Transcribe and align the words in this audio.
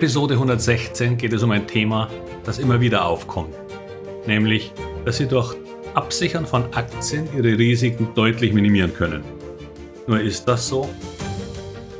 Episode 0.00 0.32
116 0.32 1.18
geht 1.18 1.34
es 1.34 1.42
um 1.42 1.50
ein 1.50 1.66
Thema, 1.66 2.08
das 2.44 2.58
immer 2.58 2.80
wieder 2.80 3.04
aufkommt, 3.04 3.54
nämlich, 4.26 4.72
dass 5.04 5.18
Sie 5.18 5.28
durch 5.28 5.54
Absichern 5.92 6.46
von 6.46 6.72
Aktien 6.72 7.28
Ihre 7.36 7.58
Risiken 7.58 8.08
deutlich 8.14 8.54
minimieren 8.54 8.94
können. 8.94 9.22
Nur 10.06 10.18
ist 10.18 10.48
das 10.48 10.66
so? 10.66 10.88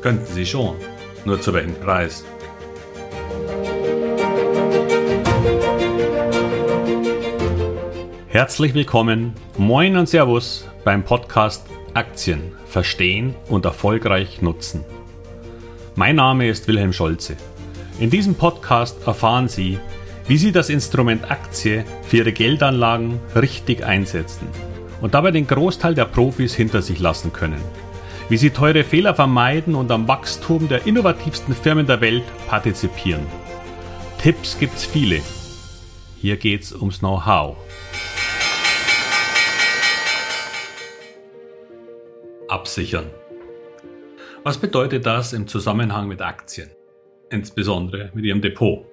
Könnten 0.01 0.25
Sie 0.33 0.47
schon, 0.47 0.77
nur 1.27 1.43
zu 1.43 1.53
welchem 1.53 1.75
Preis? 1.75 2.25
Herzlich 8.29 8.73
willkommen, 8.73 9.35
moin 9.59 9.98
und 9.98 10.09
Servus 10.09 10.67
beim 10.85 11.05
Podcast 11.05 11.67
Aktien 11.93 12.53
verstehen 12.64 13.35
und 13.51 13.67
erfolgreich 13.67 14.41
nutzen. 14.41 14.87
Mein 15.97 16.17
Name 16.17 16.48
ist 16.48 16.67
Wilhelm 16.67 16.95
Scholze. 16.95 17.37
In 18.01 18.09
diesem 18.09 18.35
Podcast 18.35 19.07
erfahren 19.07 19.47
Sie, 19.47 19.79
wie 20.27 20.39
Sie 20.39 20.53
das 20.53 20.71
Instrument 20.71 21.31
Aktie 21.31 21.85
für 22.03 22.17
Ihre 22.17 22.33
Geldanlagen 22.33 23.21
richtig 23.37 23.85
einsetzen 23.85 24.49
und 25.03 25.13
dabei 25.13 25.33
den 25.33 25.47
Großteil 25.47 25.95
der 25.95 26.07
Profis 26.07 26.55
hinter 26.55 26.81
sich 26.81 26.99
lassen 26.99 27.31
können. 27.35 27.61
Wie 28.31 28.39
Sie 28.39 28.49
teure 28.49 28.85
Fehler 28.85 29.15
vermeiden 29.15 29.75
und 29.75 29.91
am 29.91 30.09
Wachstum 30.09 30.67
der 30.67 30.87
innovativsten 30.87 31.55
Firmen 31.55 31.87
der 31.87 32.01
Welt 32.01 32.25
partizipieren. 32.49 33.27
Tipps 34.17 34.59
gibt's 34.59 34.87
viele. 34.87 35.21
Hier 36.17 36.39
geht's 36.39 36.73
ums 36.73 37.01
Know-how. 37.01 37.59
Absichern. 42.48 43.11
Was 44.43 44.57
bedeutet 44.57 45.05
das 45.05 45.35
im 45.35 45.47
Zusammenhang 45.47 46.09
mit 46.09 46.23
Aktien? 46.23 46.70
Insbesondere 47.31 48.11
mit 48.14 48.25
ihrem 48.25 48.42
Depot. 48.42 48.86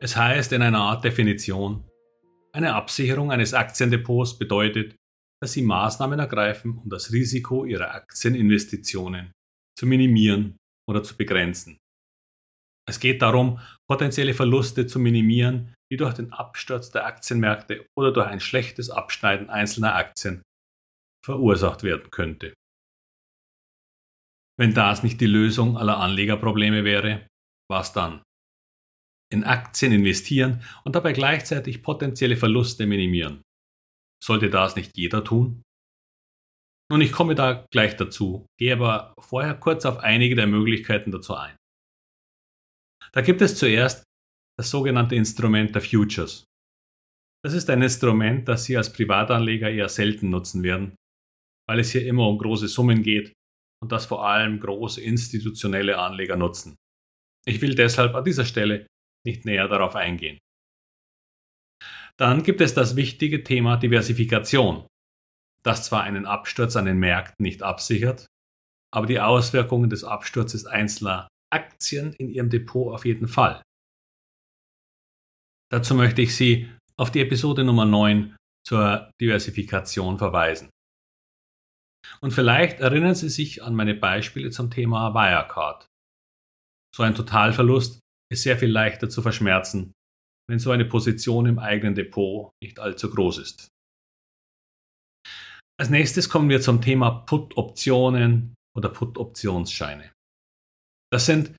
Es 0.00 0.16
heißt 0.16 0.52
in 0.52 0.62
einer 0.62 0.80
Art 0.80 1.04
Definition, 1.04 1.84
eine 2.52 2.74
Absicherung 2.74 3.30
eines 3.30 3.54
Aktiendepots 3.54 4.38
bedeutet, 4.38 4.96
dass 5.40 5.52
Sie 5.52 5.62
Maßnahmen 5.62 6.18
ergreifen, 6.18 6.78
um 6.78 6.88
das 6.88 7.12
Risiko 7.12 7.64
Ihrer 7.64 7.94
Aktieninvestitionen 7.94 9.32
zu 9.78 9.86
minimieren 9.86 10.56
oder 10.88 11.02
zu 11.02 11.16
begrenzen. 11.16 11.78
Es 12.88 13.00
geht 13.00 13.22
darum, 13.22 13.60
potenzielle 13.88 14.34
Verluste 14.34 14.86
zu 14.86 14.98
minimieren, 14.98 15.74
die 15.90 15.96
durch 15.96 16.14
den 16.14 16.32
Absturz 16.32 16.90
der 16.90 17.06
Aktienmärkte 17.06 17.86
oder 17.96 18.12
durch 18.12 18.26
ein 18.26 18.40
schlechtes 18.40 18.90
Abschneiden 18.90 19.50
einzelner 19.50 19.94
Aktien 19.94 20.42
verursacht 21.24 21.84
werden 21.84 22.10
könnte. 22.10 22.54
Wenn 24.62 24.74
das 24.74 25.02
nicht 25.02 25.20
die 25.20 25.26
Lösung 25.26 25.76
aller 25.76 25.98
Anlegerprobleme 25.98 26.84
wäre, 26.84 27.26
was 27.68 27.92
dann? 27.92 28.22
In 29.28 29.42
Aktien 29.42 29.90
investieren 29.90 30.62
und 30.84 30.94
dabei 30.94 31.12
gleichzeitig 31.12 31.82
potenzielle 31.82 32.36
Verluste 32.36 32.86
minimieren. 32.86 33.42
Sollte 34.22 34.50
das 34.50 34.76
nicht 34.76 34.96
jeder 34.96 35.24
tun? 35.24 35.62
Nun, 36.92 37.00
ich 37.00 37.10
komme 37.10 37.34
da 37.34 37.66
gleich 37.72 37.96
dazu, 37.96 38.46
gehe 38.56 38.74
aber 38.74 39.14
vorher 39.18 39.56
kurz 39.56 39.84
auf 39.84 39.98
einige 39.98 40.36
der 40.36 40.46
Möglichkeiten 40.46 41.10
dazu 41.10 41.34
ein. 41.34 41.56
Da 43.12 43.20
gibt 43.20 43.42
es 43.42 43.58
zuerst 43.58 44.04
das 44.56 44.70
sogenannte 44.70 45.16
Instrument 45.16 45.74
der 45.74 45.82
Futures. 45.82 46.44
Das 47.44 47.52
ist 47.52 47.68
ein 47.68 47.82
Instrument, 47.82 48.46
das 48.46 48.66
Sie 48.66 48.76
als 48.76 48.92
Privatanleger 48.92 49.68
eher 49.68 49.88
selten 49.88 50.30
nutzen 50.30 50.62
werden, 50.62 50.94
weil 51.68 51.80
es 51.80 51.90
hier 51.90 52.06
immer 52.06 52.28
um 52.28 52.38
große 52.38 52.68
Summen 52.68 53.02
geht 53.02 53.32
und 53.82 53.90
das 53.90 54.06
vor 54.06 54.26
allem 54.26 54.60
große 54.60 55.00
institutionelle 55.00 55.98
Anleger 55.98 56.36
nutzen. 56.36 56.76
Ich 57.44 57.60
will 57.60 57.74
deshalb 57.74 58.14
an 58.14 58.24
dieser 58.24 58.44
Stelle 58.44 58.86
nicht 59.26 59.44
näher 59.44 59.68
darauf 59.68 59.96
eingehen. 59.96 60.38
Dann 62.16 62.44
gibt 62.44 62.60
es 62.60 62.74
das 62.74 62.94
wichtige 62.94 63.42
Thema 63.42 63.76
Diversifikation, 63.76 64.86
das 65.64 65.84
zwar 65.84 66.04
einen 66.04 66.26
Absturz 66.26 66.76
an 66.76 66.84
den 66.84 66.98
Märkten 66.98 67.42
nicht 67.42 67.62
absichert, 67.62 68.26
aber 68.94 69.06
die 69.06 69.20
Auswirkungen 69.20 69.90
des 69.90 70.04
Absturzes 70.04 70.66
einzelner 70.66 71.28
Aktien 71.52 72.12
in 72.12 72.28
Ihrem 72.28 72.50
Depot 72.50 72.94
auf 72.94 73.04
jeden 73.04 73.26
Fall. 73.26 73.62
Dazu 75.70 75.94
möchte 75.94 76.22
ich 76.22 76.36
Sie 76.36 76.70
auf 76.96 77.10
die 77.10 77.20
Episode 77.20 77.64
Nummer 77.64 77.86
9 77.86 78.36
zur 78.64 79.10
Diversifikation 79.20 80.18
verweisen. 80.18 80.70
Und 82.22 82.30
vielleicht 82.30 82.80
erinnern 82.80 83.14
Sie 83.14 83.28
sich 83.28 83.62
an 83.62 83.74
meine 83.74 83.94
Beispiele 83.94 84.50
zum 84.50 84.70
Thema 84.70 85.12
Wirecard. 85.12 85.88
So 86.94 87.02
ein 87.02 87.14
Totalverlust 87.14 88.00
ist 88.32 88.42
sehr 88.42 88.56
viel 88.56 88.70
leichter 88.70 89.08
zu 89.08 89.22
verschmerzen, 89.22 89.92
wenn 90.48 90.58
so 90.58 90.70
eine 90.70 90.84
Position 90.84 91.46
im 91.46 91.58
eigenen 91.58 91.94
Depot 91.94 92.52
nicht 92.62 92.78
allzu 92.78 93.10
groß 93.10 93.38
ist. 93.38 93.68
Als 95.80 95.90
nächstes 95.90 96.28
kommen 96.28 96.48
wir 96.48 96.60
zum 96.60 96.80
Thema 96.80 97.10
Put-Optionen 97.10 98.54
oder 98.76 98.88
Put-Optionsscheine. 98.88 100.12
Das 101.12 101.26
sind 101.26 101.56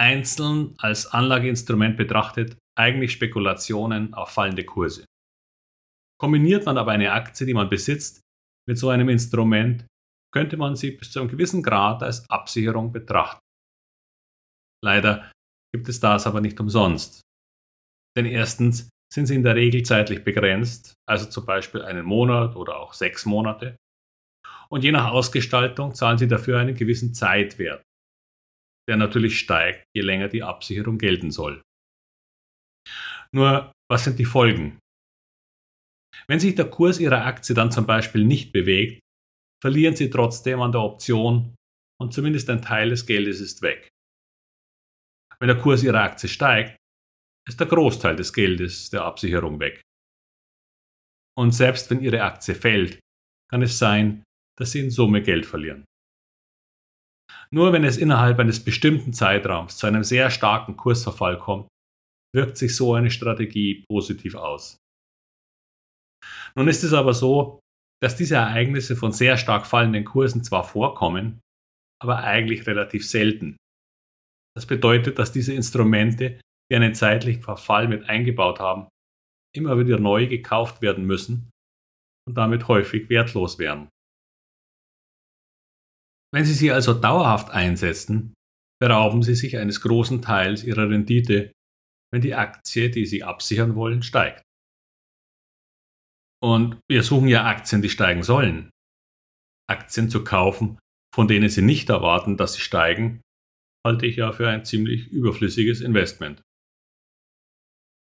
einzeln 0.00 0.74
als 0.78 1.06
Anlageinstrument 1.06 1.96
betrachtet 1.96 2.56
eigentlich 2.76 3.12
Spekulationen 3.12 4.14
auf 4.14 4.30
fallende 4.30 4.64
Kurse. 4.64 5.04
Kombiniert 6.18 6.66
man 6.66 6.78
aber 6.78 6.92
eine 6.92 7.12
Aktie, 7.12 7.46
die 7.46 7.54
man 7.54 7.68
besitzt, 7.68 8.22
mit 8.68 8.78
so 8.78 8.88
einem 8.88 9.08
Instrument 9.08 9.86
könnte 10.32 10.56
man 10.56 10.76
sie 10.76 10.92
bis 10.92 11.12
zu 11.12 11.20
einem 11.20 11.28
gewissen 11.28 11.62
Grad 11.62 12.02
als 12.02 12.28
Absicherung 12.30 12.92
betrachten. 12.92 13.40
Leider 14.84 15.30
gibt 15.74 15.88
es 15.88 16.00
das 16.00 16.26
aber 16.26 16.40
nicht 16.40 16.58
umsonst. 16.60 17.20
Denn 18.16 18.26
erstens 18.26 18.88
sind 19.12 19.26
sie 19.26 19.34
in 19.34 19.42
der 19.42 19.56
Regel 19.56 19.82
zeitlich 19.82 20.24
begrenzt, 20.24 20.94
also 21.08 21.28
zum 21.28 21.44
Beispiel 21.44 21.82
einen 21.82 22.04
Monat 22.04 22.56
oder 22.56 22.78
auch 22.78 22.92
sechs 22.92 23.26
Monate. 23.26 23.76
Und 24.68 24.84
je 24.84 24.92
nach 24.92 25.10
Ausgestaltung 25.10 25.94
zahlen 25.94 26.18
sie 26.18 26.28
dafür 26.28 26.58
einen 26.58 26.76
gewissen 26.76 27.12
Zeitwert, 27.12 27.82
der 28.88 28.96
natürlich 28.96 29.38
steigt, 29.38 29.84
je 29.96 30.02
länger 30.02 30.28
die 30.28 30.44
Absicherung 30.44 30.98
gelten 30.98 31.30
soll. 31.30 31.62
Nur, 33.32 33.72
was 33.90 34.04
sind 34.04 34.18
die 34.18 34.24
Folgen? 34.24 34.78
Wenn 36.26 36.40
sich 36.40 36.54
der 36.54 36.70
Kurs 36.70 37.00
Ihrer 37.00 37.24
Aktie 37.24 37.54
dann 37.54 37.72
zum 37.72 37.86
Beispiel 37.86 38.24
nicht 38.24 38.52
bewegt, 38.52 39.00
verlieren 39.62 39.96
Sie 39.96 40.10
trotzdem 40.10 40.60
an 40.60 40.72
der 40.72 40.80
Option 40.80 41.54
und 42.00 42.12
zumindest 42.12 42.48
ein 42.50 42.62
Teil 42.62 42.90
des 42.90 43.06
Geldes 43.06 43.40
ist 43.40 43.62
weg. 43.62 43.88
Wenn 45.38 45.48
der 45.48 45.58
Kurs 45.58 45.82
Ihrer 45.82 46.02
Aktie 46.02 46.28
steigt, 46.28 46.76
ist 47.48 47.60
der 47.60 47.66
Großteil 47.66 48.16
des 48.16 48.32
Geldes 48.32 48.90
der 48.90 49.04
Absicherung 49.04 49.58
weg. 49.60 49.80
Und 51.38 51.52
selbst 51.52 51.90
wenn 51.90 52.00
Ihre 52.00 52.22
Aktie 52.22 52.54
fällt, 52.54 53.00
kann 53.50 53.62
es 53.62 53.78
sein, 53.78 54.22
dass 54.58 54.72
Sie 54.72 54.80
in 54.80 54.90
Summe 54.90 55.22
Geld 55.22 55.46
verlieren. 55.46 55.84
Nur 57.52 57.72
wenn 57.72 57.84
es 57.84 57.96
innerhalb 57.96 58.38
eines 58.38 58.62
bestimmten 58.62 59.12
Zeitraums 59.12 59.76
zu 59.76 59.86
einem 59.86 60.04
sehr 60.04 60.30
starken 60.30 60.76
Kursverfall 60.76 61.38
kommt, 61.38 61.68
wirkt 62.34 62.56
sich 62.56 62.76
so 62.76 62.94
eine 62.94 63.10
Strategie 63.10 63.84
positiv 63.88 64.34
aus. 64.36 64.76
Nun 66.54 66.68
ist 66.68 66.84
es 66.84 66.92
aber 66.92 67.14
so, 67.14 67.60
dass 68.02 68.16
diese 68.16 68.36
Ereignisse 68.36 68.96
von 68.96 69.12
sehr 69.12 69.36
stark 69.36 69.66
fallenden 69.66 70.04
Kursen 70.04 70.42
zwar 70.42 70.64
vorkommen, 70.64 71.40
aber 72.02 72.24
eigentlich 72.24 72.66
relativ 72.66 73.06
selten. 73.06 73.56
Das 74.56 74.66
bedeutet, 74.66 75.18
dass 75.18 75.32
diese 75.32 75.54
Instrumente, 75.54 76.40
die 76.70 76.76
einen 76.76 76.94
zeitlichen 76.94 77.42
Verfall 77.42 77.88
mit 77.88 78.08
eingebaut 78.08 78.58
haben, 78.58 78.88
immer 79.54 79.78
wieder 79.78 79.98
neu 79.98 80.26
gekauft 80.26 80.82
werden 80.82 81.04
müssen 81.04 81.50
und 82.26 82.36
damit 82.36 82.68
häufig 82.68 83.08
wertlos 83.10 83.58
werden. 83.58 83.88
Wenn 86.32 86.44
Sie 86.44 86.54
sie 86.54 86.70
also 86.70 86.94
dauerhaft 86.94 87.50
einsetzen, 87.50 88.34
berauben 88.80 89.22
Sie 89.22 89.34
sich 89.34 89.58
eines 89.58 89.80
großen 89.80 90.22
Teils 90.22 90.62
Ihrer 90.62 90.88
Rendite, 90.88 91.52
wenn 92.12 92.22
die 92.22 92.34
Aktie, 92.34 92.90
die 92.90 93.06
Sie 93.06 93.24
absichern 93.24 93.74
wollen, 93.74 94.02
steigt. 94.02 94.42
Und 96.42 96.80
wir 96.90 97.02
suchen 97.02 97.28
ja 97.28 97.44
Aktien, 97.44 97.82
die 97.82 97.90
steigen 97.90 98.22
sollen. 98.22 98.70
Aktien 99.68 100.08
zu 100.08 100.24
kaufen, 100.24 100.78
von 101.14 101.28
denen 101.28 101.48
Sie 101.48 101.62
nicht 101.62 101.90
erwarten, 101.90 102.36
dass 102.36 102.54
sie 102.54 102.60
steigen, 102.60 103.20
halte 103.86 104.06
ich 104.06 104.16
ja 104.16 104.32
für 104.32 104.48
ein 104.48 104.64
ziemlich 104.64 105.08
überflüssiges 105.08 105.80
Investment. 105.80 106.42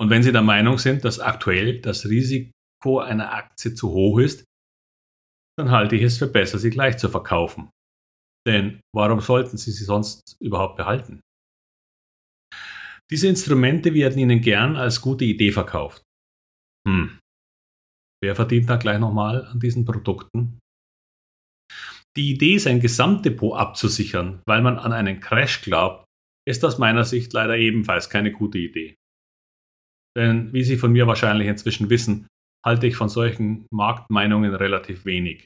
Und 0.00 0.10
wenn 0.10 0.22
Sie 0.22 0.32
der 0.32 0.42
Meinung 0.42 0.78
sind, 0.78 1.04
dass 1.04 1.20
aktuell 1.20 1.80
das 1.80 2.06
Risiko 2.06 3.00
einer 3.00 3.32
Aktie 3.32 3.74
zu 3.74 3.90
hoch 3.90 4.18
ist, 4.18 4.44
dann 5.58 5.70
halte 5.70 5.96
ich 5.96 6.02
es 6.02 6.16
für 6.16 6.26
besser, 6.26 6.58
sie 6.58 6.70
gleich 6.70 6.96
zu 6.96 7.10
verkaufen. 7.10 7.70
Denn 8.46 8.80
warum 8.94 9.20
sollten 9.20 9.58
Sie 9.58 9.72
sie 9.72 9.84
sonst 9.84 10.36
überhaupt 10.40 10.76
behalten? 10.76 11.20
Diese 13.10 13.28
Instrumente 13.28 13.92
werden 13.92 14.18
Ihnen 14.18 14.40
gern 14.40 14.76
als 14.76 15.02
gute 15.02 15.26
Idee 15.26 15.52
verkauft. 15.52 16.02
Hm, 16.88 17.18
Wer 18.22 18.36
verdient 18.36 18.68
da 18.68 18.76
gleich 18.76 18.98
nochmal 18.98 19.46
an 19.46 19.60
diesen 19.60 19.84
Produkten? 19.84 20.58
Die 22.16 22.32
Idee, 22.32 22.58
sein 22.58 22.80
Gesamtdepot 22.80 23.56
abzusichern, 23.56 24.42
weil 24.46 24.62
man 24.62 24.78
an 24.78 24.92
einen 24.92 25.20
Crash 25.20 25.62
glaubt, 25.62 26.04
ist 26.46 26.64
aus 26.64 26.78
meiner 26.78 27.04
Sicht 27.04 27.32
leider 27.32 27.56
ebenfalls 27.56 28.10
keine 28.10 28.32
gute 28.32 28.58
Idee. 28.58 28.96
Denn 30.16 30.52
wie 30.52 30.64
Sie 30.64 30.76
von 30.76 30.92
mir 30.92 31.06
wahrscheinlich 31.06 31.46
inzwischen 31.46 31.88
wissen, 31.88 32.26
halte 32.66 32.86
ich 32.86 32.96
von 32.96 33.08
solchen 33.08 33.66
Marktmeinungen 33.72 34.54
relativ 34.54 35.04
wenig. 35.04 35.44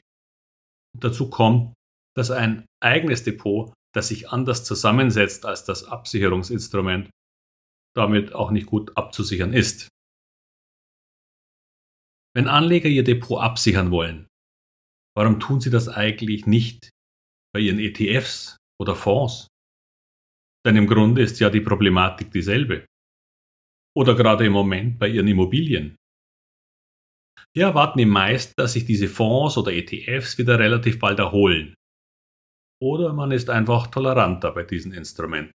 Dazu 0.97 1.29
kommt, 1.29 1.73
dass 2.17 2.31
ein 2.31 2.65
eigenes 2.83 3.23
Depot, 3.23 3.73
das 3.93 4.07
sich 4.07 4.29
anders 4.29 4.63
zusammensetzt 4.63 5.45
als 5.45 5.65
das 5.65 5.83
Absicherungsinstrument, 5.83 7.09
damit 7.95 8.33
auch 8.33 8.51
nicht 8.51 8.65
gut 8.65 8.97
abzusichern 8.97 9.53
ist. 9.53 9.87
Wenn 12.35 12.49
Anleger 12.49 12.89
ihr 12.89 13.03
Depot 13.03 13.41
absichern 13.41 13.91
wollen, 13.91 14.27
warum 15.15 15.39
tun 15.39 15.61
sie 15.61 15.69
das 15.69 15.87
eigentlich 15.87 16.45
nicht 16.45 16.89
bei 17.53 17.61
ihren 17.61 17.79
ETFs 17.79 18.57
oder 18.79 18.93
Fonds? 18.93 19.47
Denn 20.65 20.75
im 20.75 20.87
Grunde 20.87 21.21
ist 21.21 21.39
ja 21.39 21.49
die 21.49 21.61
Problematik 21.61 22.31
dieselbe. 22.31 22.85
Oder 23.95 24.15
gerade 24.15 24.45
im 24.45 24.51
Moment 24.51 24.99
bei 24.99 25.07
ihren 25.07 25.27
Immobilien. 25.29 25.95
Hier 27.55 27.67
erwarten 27.67 27.99
die 27.99 28.05
meisten, 28.05 28.53
dass 28.57 28.73
sich 28.73 28.83
diese 28.83 29.07
Fonds 29.07 29.57
oder 29.57 29.71
ETFs 29.71 30.37
wieder 30.37 30.59
relativ 30.59 30.99
bald 30.99 31.19
erholen. 31.19 31.73
Oder 32.83 33.13
man 33.13 33.31
ist 33.31 33.49
einfach 33.49 33.87
toleranter 33.87 34.51
bei 34.51 34.63
diesen 34.63 34.91
Instrumenten. 34.91 35.53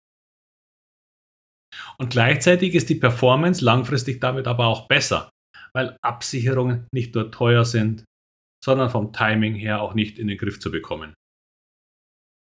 Und 1.99 2.11
gleichzeitig 2.11 2.75
ist 2.75 2.89
die 2.89 2.95
Performance 2.95 3.65
langfristig 3.65 4.21
damit 4.21 4.47
aber 4.47 4.67
auch 4.67 4.87
besser, 4.87 5.29
weil 5.75 5.97
Absicherungen 6.03 6.87
nicht 6.93 7.15
nur 7.15 7.31
teuer 7.31 7.65
sind, 7.65 8.05
sondern 8.65 8.91
vom 8.91 9.13
Timing 9.13 9.55
her 9.55 9.81
auch 9.81 9.95
nicht 9.95 10.19
in 10.19 10.29
den 10.29 10.39
Griff 10.39 10.61
zu 10.61 10.71
bekommen. 10.71 11.15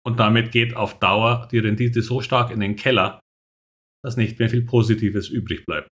Und 0.04 0.18
damit 0.18 0.52
geht 0.52 0.74
auf 0.74 0.98
Dauer 0.98 1.48
die 1.50 1.58
Rendite 1.58 2.02
so 2.02 2.20
stark 2.20 2.50
in 2.50 2.60
den 2.60 2.76
Keller, 2.76 3.20
dass 4.04 4.16
nicht 4.16 4.38
mehr 4.38 4.50
viel 4.50 4.64
Positives 4.64 5.28
übrig 5.28 5.64
bleibt. 5.64 5.88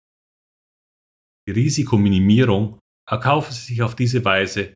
Die 1.47 1.53
Risikominimierung 1.53 2.79
erkaufen 3.09 3.53
sie 3.53 3.61
sich 3.61 3.81
auf 3.81 3.95
diese 3.95 4.25
Weise 4.25 4.73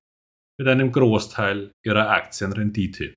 mit 0.60 0.68
einem 0.68 0.92
Großteil 0.92 1.72
ihrer 1.84 2.10
Aktienrendite. 2.10 3.16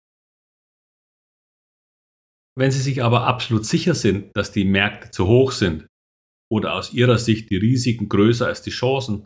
Wenn 2.59 2.71
Sie 2.71 2.81
sich 2.81 3.03
aber 3.03 3.27
absolut 3.27 3.67
sicher 3.67 3.95
sind, 3.95 4.35
dass 4.35 4.51
die 4.51 4.65
Märkte 4.65 5.11
zu 5.11 5.27
hoch 5.27 5.53
sind 5.53 5.87
oder 6.51 6.75
aus 6.75 6.93
Ihrer 6.93 7.19
Sicht 7.19 7.51
die 7.51 7.57
Risiken 7.57 8.09
größer 8.09 8.47
als 8.47 8.63
die 8.63 8.71
Chancen, 8.71 9.25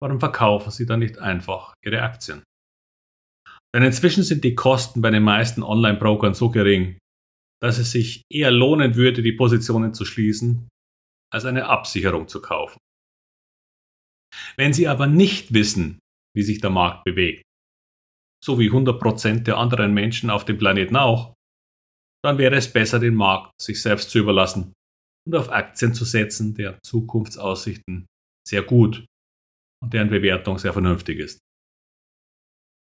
warum 0.00 0.20
verkaufen 0.20 0.70
Sie 0.70 0.86
dann 0.86 1.00
nicht 1.00 1.18
einfach 1.18 1.74
Ihre 1.84 2.02
Aktien? 2.02 2.42
Denn 3.74 3.82
inzwischen 3.82 4.22
sind 4.22 4.44
die 4.44 4.54
Kosten 4.54 5.02
bei 5.02 5.10
den 5.10 5.22
meisten 5.22 5.62
Online-Brokern 5.62 6.34
so 6.34 6.50
gering, 6.50 6.98
dass 7.60 7.78
es 7.78 7.90
sich 7.90 8.22
eher 8.32 8.50
lohnen 8.50 8.94
würde, 8.94 9.22
die 9.22 9.32
Positionen 9.32 9.92
zu 9.92 10.04
schließen, 10.04 10.68
als 11.32 11.44
eine 11.44 11.66
Absicherung 11.66 12.28
zu 12.28 12.40
kaufen. 12.40 12.78
Wenn 14.56 14.72
Sie 14.72 14.88
aber 14.88 15.06
nicht 15.06 15.52
wissen, 15.52 15.98
wie 16.34 16.42
sich 16.42 16.60
der 16.60 16.70
Markt 16.70 17.04
bewegt, 17.04 17.42
so 18.42 18.58
wie 18.58 18.70
100% 18.70 19.42
der 19.42 19.58
anderen 19.58 19.92
Menschen 19.92 20.30
auf 20.30 20.44
dem 20.44 20.58
Planeten 20.58 20.96
auch, 20.96 21.34
dann 22.24 22.38
wäre 22.38 22.54
es 22.56 22.72
besser, 22.72 23.00
den 23.00 23.14
Markt 23.14 23.50
sich 23.60 23.82
selbst 23.82 24.10
zu 24.10 24.18
überlassen 24.18 24.72
und 25.28 25.36
auf 25.36 25.50
Aktien 25.50 25.92
zu 25.92 26.04
setzen, 26.04 26.54
deren 26.54 26.78
Zukunftsaussichten 26.82 28.06
sehr 28.46 28.62
gut 28.62 29.04
und 29.82 29.92
deren 29.92 30.08
Bewertung 30.08 30.58
sehr 30.58 30.72
vernünftig 30.72 31.18
ist. 31.18 31.38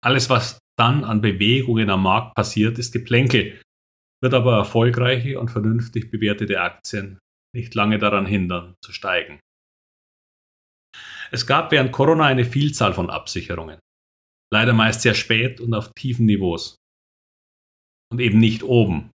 Alles, 0.04 0.28
was 0.28 0.58
dann 0.76 1.04
an 1.04 1.20
Bewegungen 1.20 1.88
am 1.90 2.02
Markt 2.02 2.34
passiert, 2.34 2.78
ist 2.78 2.92
Geplänkel, 2.92 3.62
wird 4.20 4.34
aber 4.34 4.56
erfolgreiche 4.56 5.38
und 5.38 5.50
vernünftig 5.50 6.10
bewertete 6.10 6.60
Aktien 6.60 7.18
nicht 7.54 7.74
lange 7.76 7.98
daran 7.98 8.26
hindern, 8.26 8.74
zu 8.84 8.92
steigen. 8.92 9.38
Es 11.30 11.46
gab 11.46 11.70
während 11.70 11.92
Corona 11.92 12.24
eine 12.24 12.44
Vielzahl 12.44 12.94
von 12.94 13.10
Absicherungen. 13.10 13.78
Leider 14.52 14.72
meist 14.72 15.02
sehr 15.02 15.14
spät 15.14 15.60
und 15.60 15.72
auf 15.72 15.92
tiefen 15.94 16.26
Niveaus. 16.26 16.76
Und 18.12 18.20
eben 18.20 18.38
nicht 18.38 18.64
oben. 18.64 19.10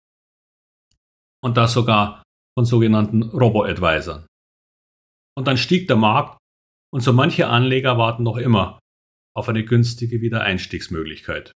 Und 1.43 1.57
das 1.57 1.73
sogar 1.73 2.23
von 2.57 2.65
sogenannten 2.65 3.21
Robo-Advisern. 3.21 4.25
Und 5.37 5.47
dann 5.47 5.57
stieg 5.57 5.87
der 5.87 5.95
Markt 5.95 6.39
und 6.91 7.01
so 7.01 7.13
manche 7.13 7.47
Anleger 7.47 7.99
warten 7.99 8.23
noch 8.23 8.37
immer 8.37 8.79
auf 9.35 9.47
eine 9.47 9.63
günstige 9.63 10.21
Wiedereinstiegsmöglichkeit. 10.21 11.51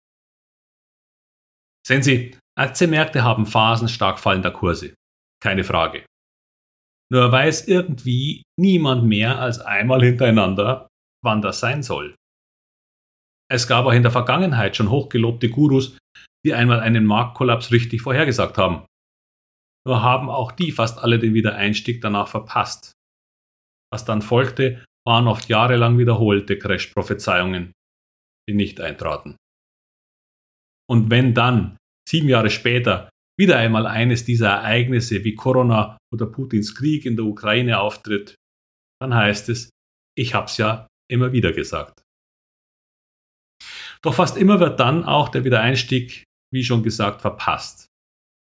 Sehen 1.87 2.03
Sie, 2.03 2.37
Aktienmärkte 2.59 3.25
haben 3.25 3.47
Phasen 3.47 3.89
stark 3.89 4.19
fallender 4.19 4.51
Kurse. 4.51 4.93
Keine 5.43 5.65
Frage. 5.65 6.05
Nur 7.11 7.33
weiß 7.33 7.67
irgendwie 7.67 8.43
niemand 8.59 9.05
mehr 9.05 9.41
als 9.41 9.59
einmal 9.59 10.05
hintereinander, 10.05 10.87
wann 11.25 11.41
das 11.41 11.61
sein 11.61 11.83
soll. 11.83 12.15
Es 13.51 13.67
gab 13.67 13.87
auch 13.87 13.93
in 13.93 14.03
der 14.03 14.13
Vergangenheit 14.13 14.77
schon 14.77 14.91
hochgelobte 14.91 15.49
Gurus, 15.49 15.97
die 16.45 16.53
einmal 16.53 16.81
einen 16.81 17.07
Marktkollaps 17.07 17.73
richtig 17.73 18.03
vorhergesagt 18.03 18.59
haben. 18.59 18.85
Nur 19.87 20.03
haben 20.03 20.29
auch 20.29 20.53
die 20.53 20.73
fast 20.73 20.99
alle 20.99 21.19
den 21.19 21.35
Wiedereinstieg 21.35 22.01
danach 22.01 22.29
verpasst. 22.29 22.93
Was 23.93 24.05
dann 24.05 24.23
folgte, 24.23 24.85
waren 25.07 25.27
oft 25.27 25.49
jahrelang 25.49 25.99
wiederholte 25.99 26.59
Crash-Prophezeiungen, 26.59 27.73
die 28.49 28.55
nicht 28.55 28.81
eintraten. 28.81 29.37
Und 30.89 31.11
wenn 31.11 31.35
dann, 31.35 31.77
sieben 32.09 32.29
Jahre 32.29 32.51
später, 32.51 33.09
wieder 33.39 33.57
einmal 33.57 33.87
eines 33.87 34.25
dieser 34.25 34.49
Ereignisse 34.49 35.25
wie 35.25 35.35
Corona 35.35 35.97
oder 36.13 36.27
Putins 36.27 36.75
Krieg 36.75 37.07
in 37.07 37.17
der 37.17 37.25
Ukraine 37.25 37.81
auftritt, 37.81 38.35
dann 39.01 39.15
heißt 39.15 39.49
es, 39.49 39.71
ich 40.17 40.35
hab's 40.35 40.59
ja 40.59 40.87
immer 41.11 41.33
wieder 41.33 41.53
gesagt. 41.53 42.03
Doch 44.03 44.15
fast 44.15 44.37
immer 44.37 44.61
wird 44.61 44.81
dann 44.81 45.05
auch 45.05 45.29
der 45.29 45.45
Wiedereinstieg, 45.45 46.25
wie 46.53 46.65
schon 46.65 46.83
gesagt, 46.83 47.23
verpasst. 47.23 47.87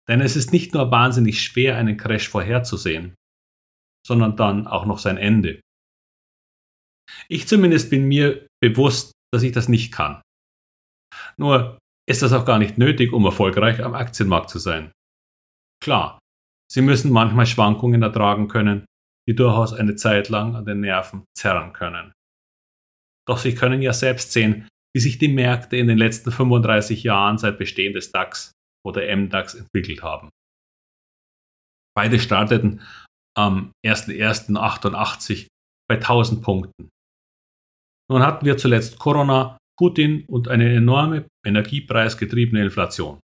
Denn 0.09 0.21
es 0.21 0.35
ist 0.35 0.53
nicht 0.53 0.73
nur 0.73 0.89
wahnsinnig 0.91 1.41
schwer, 1.41 1.77
einen 1.77 1.97
Crash 1.97 2.29
vorherzusehen, 2.29 3.15
sondern 4.05 4.37
dann 4.37 4.67
auch 4.67 4.85
noch 4.85 4.99
sein 4.99 5.17
Ende. 5.17 5.59
Ich 7.29 7.47
zumindest 7.47 7.89
bin 7.89 8.07
mir 8.07 8.47
bewusst, 8.61 9.11
dass 9.33 9.43
ich 9.43 9.51
das 9.51 9.67
nicht 9.67 9.91
kann. 9.91 10.21
Nur 11.37 11.77
ist 12.07 12.21
das 12.21 12.33
auch 12.33 12.45
gar 12.45 12.59
nicht 12.59 12.77
nötig, 12.77 13.11
um 13.11 13.25
erfolgreich 13.25 13.83
am 13.83 13.93
Aktienmarkt 13.93 14.49
zu 14.49 14.59
sein. 14.59 14.91
Klar, 15.83 16.19
Sie 16.69 16.81
müssen 16.81 17.11
manchmal 17.11 17.45
Schwankungen 17.45 18.01
ertragen 18.01 18.47
können, 18.47 18.85
die 19.27 19.35
durchaus 19.35 19.73
eine 19.73 19.95
Zeit 19.95 20.29
lang 20.29 20.55
an 20.55 20.65
den 20.65 20.81
Nerven 20.81 21.25
zerren 21.37 21.73
können. 21.73 22.13
Doch 23.27 23.37
Sie 23.37 23.55
können 23.55 23.81
ja 23.81 23.93
selbst 23.93 24.31
sehen, 24.31 24.67
wie 24.95 25.01
sich 25.01 25.17
die 25.17 25.27
Märkte 25.27 25.77
in 25.77 25.87
den 25.87 25.97
letzten 25.97 26.31
35 26.31 27.03
Jahren 27.03 27.37
seit 27.37 27.57
Bestehen 27.57 27.93
des 27.93 28.11
DAX 28.11 28.51
oder 28.87 29.15
MDAX 29.15 29.55
entwickelt 29.55 30.01
haben. 30.01 30.29
Beide 31.95 32.19
starteten 32.19 32.81
am 33.37 33.71
01.01.88 33.85 35.47
bei 35.89 35.95
1000 35.95 36.41
Punkten. 36.43 36.89
Nun 38.09 38.23
hatten 38.23 38.45
wir 38.45 38.57
zuletzt 38.57 38.99
Corona 38.99 39.57
Putin 39.77 40.25
und 40.25 40.47
eine 40.47 40.73
enorme 40.73 41.27
energiepreisgetriebene 41.45 42.63
Inflation. 42.63 43.19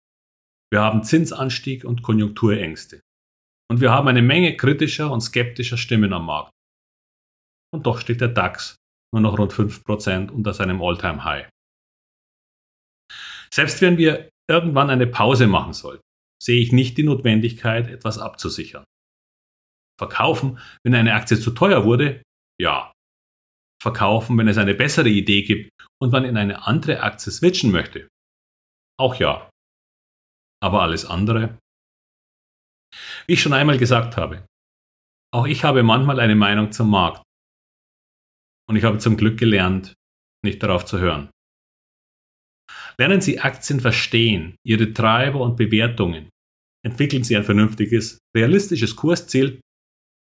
Wir 0.73 0.81
haben 0.81 1.03
Zinsanstieg 1.03 1.85
und 1.85 2.03
Konjunkturängste. 2.03 3.01
Und 3.71 3.81
wir 3.81 3.91
haben 3.91 4.09
eine 4.09 4.23
Menge 4.23 4.57
kritischer 4.57 5.11
und 5.11 5.21
skeptischer 5.21 5.77
Stimmen 5.77 6.13
am 6.13 6.27
Markt. 6.27 6.53
Und 7.75 7.87
doch 7.87 7.99
steht 7.99 8.21
der 8.21 8.29
DAX 8.29 8.77
nur 9.13 9.23
noch 9.23 9.39
rund 9.39 9.53
5% 9.53 10.31
unter 10.31 10.55
seinem 10.55 10.83
All-Time-High. 10.83 11.49
Selbst 13.53 13.81
wenn 13.81 13.97
wir 13.99 14.31
irgendwann 14.49 14.91
eine 14.91 15.07
Pause 15.07 15.47
machen 15.47 15.73
sollten, 15.73 16.03
sehe 16.43 16.61
ich 16.61 16.73
nicht 16.73 16.97
die 16.99 17.05
Notwendigkeit, 17.05 17.89
etwas 17.89 18.19
abzusichern. 18.19 18.85
Verkaufen, 19.99 20.59
wenn 20.85 20.95
eine 20.95 21.15
Aktie 21.15 21.39
zu 21.39 21.51
teuer 21.51 21.85
wurde? 21.85 22.23
Ja 22.61 22.93
verkaufen, 23.81 24.37
wenn 24.39 24.49
es 24.49 24.59
eine 24.59 24.75
bessere 24.75 25.09
Idee 25.09 25.43
gibt 25.43 25.71
und 26.01 26.13
man 26.13 26.25
in 26.25 26.37
eine 26.37 26.67
andere 26.67 27.01
Aktie 27.01 27.33
switchen 27.33 27.71
möchte? 27.71 28.09
Auch 28.99 29.15
ja. 29.17 29.51
Aber 30.61 30.83
alles 30.83 31.05
andere? 31.05 31.59
Wie 33.27 33.35
ich 33.35 33.43
schon 33.43 33.53
einmal 33.53 33.79
gesagt 33.79 34.17
habe, 34.17 34.45
auch 35.33 35.47
ich 35.47 35.63
habe 35.63 35.83
manchmal 35.83 36.21
eine 36.21 36.35
Meinung 36.35 36.73
zum 36.73 36.91
Markt. 36.91 37.23
Und 38.69 38.77
ich 38.77 38.85
habe 38.85 38.99
zum 38.99 39.17
Glück 39.17 39.39
gelernt, 39.39 39.95
nicht 40.45 40.63
darauf 40.63 40.85
zu 40.85 40.99
hören. 40.99 41.31
Lernen 43.01 43.21
Sie 43.21 43.39
Aktien 43.39 43.81
verstehen, 43.81 44.57
ihre 44.67 44.93
Treiber 44.93 45.41
und 45.41 45.57
Bewertungen. 45.57 46.31
Entwickeln 46.85 47.25
Sie 47.25 47.37
ein 47.37 47.45
vernünftiges, 47.45 48.19
realistisches 48.37 48.97
Kursziel 48.97 49.61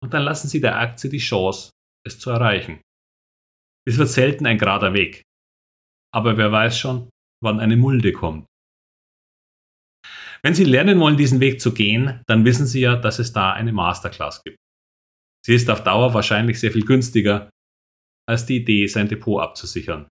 und 0.03 0.13
dann 0.13 0.23
lassen 0.23 0.47
Sie 0.47 0.61
der 0.61 0.79
Aktie 0.79 1.09
die 1.09 1.17
Chance, 1.17 1.71
es 2.05 2.19
zu 2.19 2.29
erreichen. 2.29 2.81
Es 3.87 3.97
wird 3.97 4.09
selten 4.09 4.45
ein 4.45 4.57
gerader 4.57 4.93
Weg. 4.93 5.23
Aber 6.13 6.37
wer 6.37 6.51
weiß 6.51 6.77
schon, 6.77 7.09
wann 7.43 7.59
eine 7.59 7.77
Mulde 7.77 8.11
kommt. 8.13 8.45
Wenn 10.43 10.55
Sie 10.55 10.63
lernen 10.63 10.99
wollen, 10.99 11.17
diesen 11.17 11.39
Weg 11.39 11.61
zu 11.61 11.73
gehen, 11.73 12.21
dann 12.27 12.45
wissen 12.45 12.65
Sie 12.65 12.81
ja, 12.81 12.95
dass 12.95 13.19
es 13.19 13.31
da 13.31 13.53
eine 13.53 13.73
Masterclass 13.73 14.43
gibt. 14.43 14.57
Sie 15.45 15.55
ist 15.55 15.69
auf 15.69 15.83
Dauer 15.83 16.13
wahrscheinlich 16.13 16.59
sehr 16.59 16.71
viel 16.71 16.85
günstiger 16.85 17.49
als 18.27 18.45
die 18.45 18.57
Idee, 18.57 18.87
sein 18.87 19.07
Depot 19.07 19.41
abzusichern. 19.41 20.07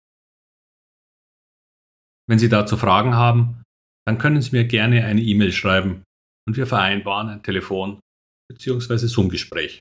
Wenn 2.30 2.38
Sie 2.38 2.48
dazu 2.48 2.76
Fragen 2.76 3.16
haben, 3.16 3.60
dann 4.06 4.18
können 4.18 4.40
Sie 4.40 4.52
mir 4.52 4.64
gerne 4.64 5.04
eine 5.04 5.20
E-Mail 5.20 5.50
schreiben 5.50 6.04
und 6.46 6.56
wir 6.56 6.68
vereinbaren 6.68 7.28
ein 7.28 7.42
Telefon- 7.42 7.98
bzw. 8.48 9.08
Zoom-Gespräch, 9.08 9.80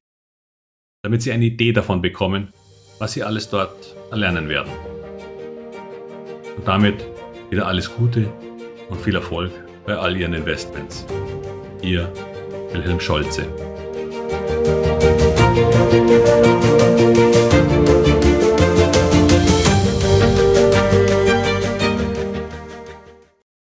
damit 1.03 1.21
Sie 1.21 1.31
eine 1.31 1.45
Idee 1.45 1.73
davon 1.73 2.01
bekommen, 2.01 2.51
was 2.97 3.13
Sie 3.13 3.21
alles 3.21 3.51
dort 3.51 3.95
erlernen 4.09 4.49
werden. 4.49 4.73
Und 6.57 6.67
damit 6.67 7.05
wieder 7.51 7.67
alles 7.67 7.93
Gute 7.95 8.33
und 8.89 8.99
viel 8.99 9.13
Erfolg 9.13 9.51
bei 9.85 9.95
all 9.95 10.17
Ihren 10.17 10.33
Investments. 10.33 11.05
Ihr 11.83 12.11
Wilhelm 12.73 12.99
Scholze. 12.99 13.47